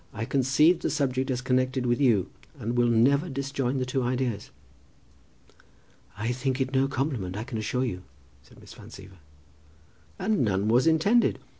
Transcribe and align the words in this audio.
"I 0.13 0.25
conceived 0.25 0.81
the 0.81 0.89
subject 0.89 1.29
as 1.29 1.41
connected 1.41 1.85
with 1.85 2.01
you, 2.01 2.31
and 2.57 2.71
I 2.71 2.73
will 2.75 2.87
never 2.87 3.29
disjoin 3.29 3.77
the 3.77 3.85
two 3.85 4.01
ideas." 4.01 4.49
"I 6.17 6.31
think 6.31 6.59
it 6.59 6.73
no 6.73 6.87
compliment, 6.87 7.37
I 7.37 7.43
can 7.43 7.59
assure 7.59 7.85
you," 7.85 8.01
said 8.41 8.59
Miss 8.59 8.73
Van 8.73 8.89
Siever. 8.89 9.19
"And 10.17 10.41
none 10.43 10.67
was 10.69 10.87
intended. 10.87 11.37